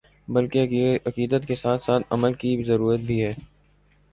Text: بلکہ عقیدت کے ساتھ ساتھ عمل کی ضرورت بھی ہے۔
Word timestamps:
بلکہ 0.27 0.67
عقیدت 1.05 1.45
کے 1.47 1.55
ساتھ 1.55 1.83
ساتھ 1.85 2.03
عمل 2.09 2.33
کی 2.33 2.63
ضرورت 2.63 2.99
بھی 2.99 3.23
ہے۔ 3.23 3.33